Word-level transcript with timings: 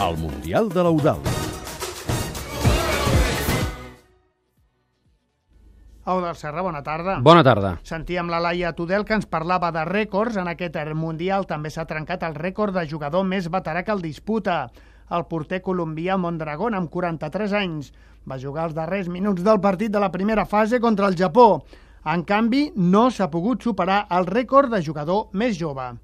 al 0.00 0.16
Mundial 0.18 0.68
de 0.68 0.82
l'Eudal. 0.82 1.20
Eudal 6.06 6.36
Serra, 6.36 6.62
bona 6.62 6.82
tarda. 6.82 7.18
Bona 7.22 7.42
tarda. 7.44 7.78
Sentíem 7.82 8.28
la 8.28 8.40
Laia 8.42 8.74
Tudel 8.76 9.06
que 9.08 9.14
ens 9.16 9.28
parlava 9.30 9.70
de 9.72 9.84
rècords. 9.88 10.36
En 10.36 10.50
aquest 10.50 10.76
Mundial 10.94 11.46
també 11.46 11.70
s'ha 11.70 11.86
trencat 11.86 12.22
el 12.22 12.34
rècord 12.34 12.74
de 12.74 12.86
jugador 12.88 13.24
més 13.24 13.48
veterà 13.48 13.84
que 13.84 13.92
el 13.92 14.02
disputa. 14.02 14.70
El 15.10 15.24
porter 15.28 15.62
colombià 15.62 16.16
Mondragón, 16.16 16.74
amb 16.74 16.90
43 16.90 17.52
anys, 17.52 17.92
va 18.28 18.40
jugar 18.40 18.66
els 18.68 18.74
darrers 18.74 19.08
minuts 19.08 19.44
del 19.44 19.60
partit 19.60 19.92
de 19.92 20.00
la 20.00 20.10
primera 20.10 20.44
fase 20.44 20.80
contra 20.80 21.08
el 21.08 21.16
Japó. 21.16 21.64
En 22.04 22.24
canvi, 22.24 22.72
no 22.76 23.10
s'ha 23.10 23.30
pogut 23.30 23.62
superar 23.62 24.06
el 24.10 24.26
rècord 24.26 24.72
de 24.72 24.82
jugador 24.82 25.28
més 25.32 25.56
jove. 25.56 26.03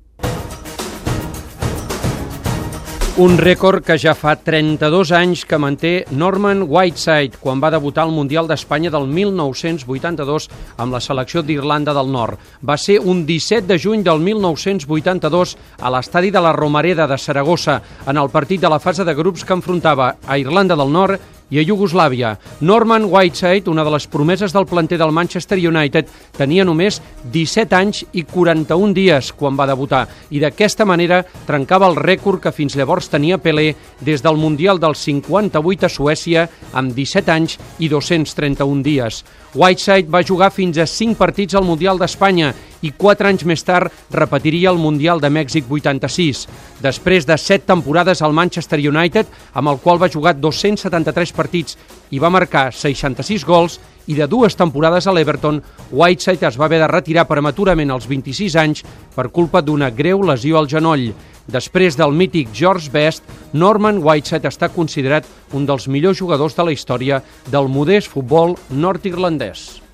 Un 3.18 3.34
rècord 3.36 3.82
que 3.82 3.96
ja 3.98 4.12
fa 4.14 4.36
32 4.38 5.10
anys 5.18 5.40
que 5.44 5.58
manté 5.58 5.90
Norman 6.14 6.62
Whiteside 6.62 7.40
quan 7.42 7.58
va 7.58 7.72
debutar 7.74 8.04
al 8.06 8.12
Mundial 8.14 8.46
d'Espanya 8.46 8.92
del 8.94 9.08
1982 9.10 10.46
amb 10.78 10.94
la 10.94 11.00
selecció 11.02 11.42
d'Irlanda 11.42 11.90
del 11.96 12.12
Nord. 12.14 12.38
Va 12.62 12.78
ser 12.78 13.00
un 13.02 13.24
17 13.26 13.66
de 13.66 13.80
juny 13.82 14.06
del 14.06 14.22
1982 14.22 15.56
a 15.82 15.90
l'estadi 15.90 16.30
de 16.30 16.40
la 16.40 16.54
Romareda 16.54 17.08
de 17.10 17.18
Saragossa 17.18 17.80
en 18.06 18.16
el 18.16 18.30
partit 18.30 18.62
de 18.62 18.70
la 18.70 18.78
fase 18.78 19.04
de 19.04 19.14
grups 19.18 19.44
que 19.44 19.58
enfrontava 19.58 20.14
a 20.24 20.38
Irlanda 20.38 20.78
del 20.78 20.94
Nord 20.94 21.39
i 21.50 21.58
a 21.58 21.64
Iugoslàvia. 21.64 22.36
Norman 22.60 23.04
Whiteside, 23.10 23.70
una 23.70 23.84
de 23.84 23.90
les 23.90 24.06
promeses 24.06 24.54
del 24.54 24.66
planter 24.66 24.98
del 24.98 25.12
Manchester 25.12 25.58
United, 25.58 26.08
tenia 26.36 26.64
només 26.64 27.00
17 27.32 27.76
anys 27.76 28.04
i 28.12 28.24
41 28.24 28.94
dies 28.96 29.32
quan 29.36 29.58
va 29.58 29.68
debutar 29.68 30.06
i 30.30 30.40
d'aquesta 30.40 30.86
manera 30.86 31.22
trencava 31.46 31.90
el 31.90 31.98
rècord 31.98 32.40
que 32.40 32.54
fins 32.54 32.76
llavors 32.78 33.10
tenia 33.10 33.38
Pelé 33.38 33.74
des 34.00 34.22
del 34.22 34.38
Mundial 34.40 34.80
del 34.80 34.94
58 34.94 35.86
a 35.86 35.92
Suècia 35.92 36.48
amb 36.72 36.94
17 36.94 37.34
anys 37.34 37.58
i 37.78 37.90
231 37.90 38.82
dies. 38.86 39.24
Whiteside 39.54 40.10
va 40.10 40.22
jugar 40.22 40.52
fins 40.54 40.78
a 40.78 40.86
5 40.86 41.18
partits 41.18 41.56
al 41.58 41.66
Mundial 41.66 41.98
d'Espanya 41.98 42.52
i 42.82 42.92
4 42.96 43.28
anys 43.28 43.44
més 43.48 43.62
tard 43.66 43.92
repetiria 44.10 44.70
el 44.70 44.80
Mundial 44.80 45.20
de 45.20 45.30
Mèxic 45.30 45.68
86. 45.70 46.46
Després 46.80 47.26
de 47.28 47.36
7 47.38 47.66
temporades 47.68 48.22
al 48.22 48.36
Manchester 48.36 48.80
United, 48.80 49.26
amb 49.54 49.72
el 49.72 49.80
qual 49.82 50.00
va 50.02 50.10
jugar 50.12 50.36
273 50.38 51.32
partits 51.36 51.78
i 52.10 52.18
va 52.18 52.32
marcar 52.32 52.70
66 52.72 53.44
gols, 53.46 53.80
i 54.10 54.14
de 54.16 54.26
dues 54.26 54.56
temporades 54.58 55.06
a 55.06 55.12
l'Everton, 55.14 55.60
Whiteside 55.92 56.48
es 56.48 56.56
va 56.58 56.66
haver 56.66 56.80
de 56.82 56.88
retirar 56.90 57.28
prematurament 57.28 57.92
als 57.94 58.08
26 58.10 58.56
anys 58.58 58.82
per 59.14 59.28
culpa 59.30 59.62
d'una 59.62 59.90
greu 59.94 60.24
lesió 60.26 60.58
al 60.58 60.66
genoll. 60.70 61.12
Després 61.50 61.98
del 61.98 62.14
mític 62.14 62.50
George 62.54 62.90
Best, 62.90 63.22
Norman 63.52 64.00
Whiteside 64.02 64.50
està 64.50 64.70
considerat 64.74 65.28
un 65.54 65.66
dels 65.66 65.86
millors 65.88 66.18
jugadors 66.18 66.56
de 66.56 66.66
la 66.66 66.74
història 66.74 67.22
del 67.50 67.70
modest 67.70 68.10
futbol 68.10 68.56
nord-irlandès. 68.70 69.89